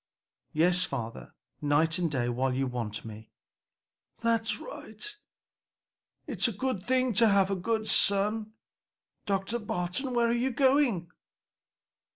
[0.51, 3.29] "Yes, father, night and day while you want me."
[4.21, 5.15] "That's right!
[6.25, 8.53] It's a good thing to have a good son.
[9.27, 9.59] Dr.
[9.59, 11.11] Barton, where are you going?"